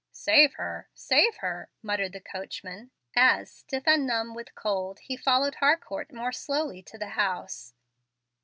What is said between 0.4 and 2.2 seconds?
her, save her," muttered the